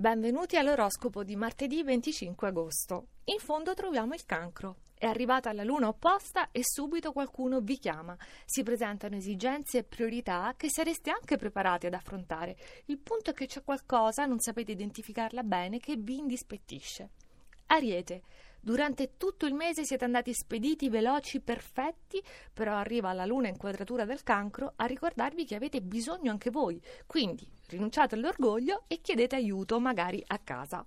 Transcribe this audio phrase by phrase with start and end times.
[0.00, 3.08] Benvenuti all'oroscopo di martedì 25 agosto.
[3.24, 4.76] In fondo troviamo il cancro.
[4.94, 8.16] È arrivata la luna opposta e subito qualcuno vi chiama.
[8.46, 12.56] Si presentano esigenze e priorità che sareste anche preparati ad affrontare.
[12.86, 17.10] Il punto è che c'è qualcosa, non sapete identificarla bene, che vi indispettisce.
[17.66, 18.22] Ariete.
[18.62, 22.22] Durante tutto il mese siete andati spediti, veloci, perfetti,
[22.52, 26.80] però arriva la luna in quadratura del cancro a ricordarvi che avete bisogno anche voi.
[27.06, 30.84] Quindi rinunciate all'orgoglio e chiedete aiuto magari a casa.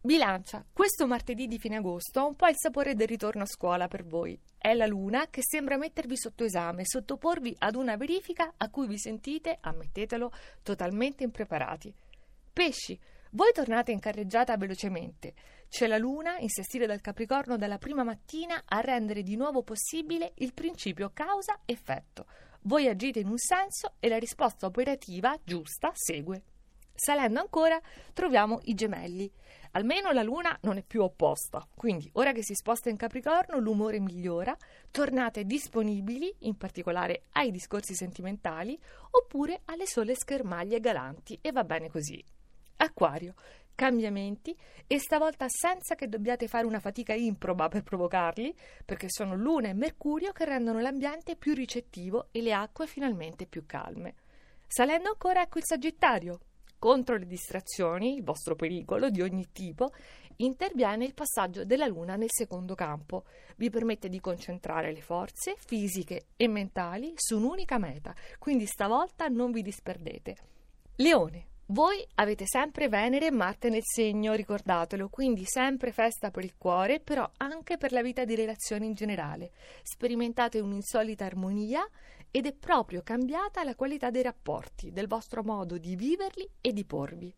[0.00, 3.88] Bilancia, questo martedì di fine agosto ha un po' il sapore del ritorno a scuola
[3.88, 4.38] per voi.
[4.58, 8.98] È la luna che sembra mettervi sotto esame, sottoporvi ad una verifica a cui vi
[8.98, 10.30] sentite, ammettetelo,
[10.62, 11.94] totalmente impreparati.
[12.52, 13.00] Pesci,
[13.34, 15.34] voi tornate in carreggiata velocemente.
[15.68, 20.32] C'è la luna, in sestile dal Capricorno dalla prima mattina, a rendere di nuovo possibile
[20.36, 22.26] il principio causa-effetto.
[22.62, 26.42] Voi agite in un senso e la risposta operativa giusta segue.
[26.94, 27.80] Salendo ancora,
[28.12, 29.28] troviamo i gemelli.
[29.72, 33.98] Almeno la luna non è più opposta, quindi ora che si sposta in Capricorno l'umore
[33.98, 34.56] migliora,
[34.92, 38.78] tornate disponibili, in particolare ai discorsi sentimentali,
[39.10, 42.24] oppure alle sole schermaglie galanti e va bene così.
[42.84, 43.34] Acquario,
[43.74, 48.54] cambiamenti e stavolta senza che dobbiate fare una fatica improba per provocarli,
[48.84, 53.66] perché sono Luna e Mercurio che rendono l'ambiente più ricettivo e le acque finalmente più
[53.66, 54.14] calme.
[54.66, 56.40] Salendo ancora ecco il Sagittario.
[56.78, 59.92] Contro le distrazioni, il vostro pericolo di ogni tipo,
[60.36, 63.24] interviene il passaggio della Luna nel secondo campo.
[63.56, 69.50] Vi permette di concentrare le forze fisiche e mentali su un'unica meta, quindi stavolta non
[69.50, 70.36] vi disperdete.
[70.96, 71.52] Leone.
[71.68, 77.00] Voi avete sempre Venere e Marte nel segno, ricordatelo, quindi sempre festa per il cuore,
[77.00, 79.50] però anche per la vita di relazioni in generale.
[79.82, 81.88] Sperimentate un'insolita armonia
[82.30, 86.84] ed è proprio cambiata la qualità dei rapporti, del vostro modo di viverli e di
[86.84, 87.34] porvi.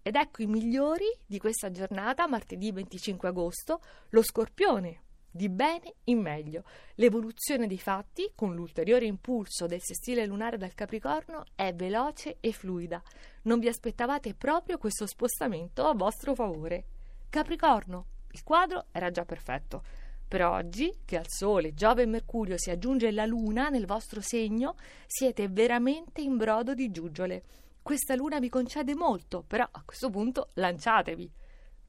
[0.00, 6.20] Ed ecco i migliori di questa giornata, martedì 25 agosto, lo Scorpione, di bene in
[6.20, 6.64] meglio.
[6.96, 13.02] L'evoluzione dei fatti, con l'ulteriore impulso del sestile lunare dal Capricorno, è veloce e fluida.
[13.42, 16.84] Non vi aspettavate proprio questo spostamento a vostro favore.
[17.28, 19.82] Capricorno, il quadro era già perfetto.
[20.26, 24.76] Per oggi, che al Sole, Giove e Mercurio si aggiunge la Luna nel vostro segno,
[25.06, 27.42] siete veramente in brodo di giuggiole.
[27.82, 31.32] Questa Luna vi concede molto, però a questo punto lanciatevi.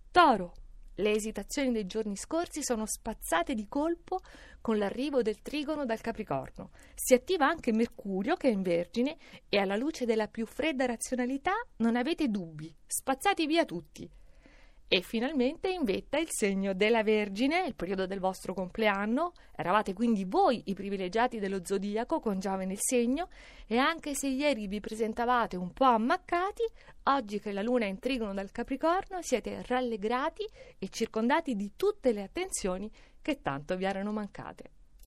[0.09, 0.53] Toro,
[1.01, 4.21] le esitazioni dei giorni scorsi sono spazzate di colpo
[4.61, 6.69] con l'arrivo del trigono dal Capricorno.
[6.93, 9.17] Si attiva anche Mercurio, che è in Vergine,
[9.49, 14.09] e alla luce della più fredda razionalità non avete dubbi, spazzati via tutti.
[14.93, 19.31] E finalmente in vetta il segno della Vergine, il periodo del vostro compleanno.
[19.55, 23.29] Eravate quindi voi i privilegiati dello zodiaco con Giove nel segno
[23.67, 26.63] e anche se ieri vi presentavate un po' ammaccati,
[27.03, 30.45] oggi che la luna è in trigono dal Capricorno siete rallegrati
[30.77, 32.91] e circondati di tutte le attenzioni
[33.21, 34.80] che tanto vi erano mancate.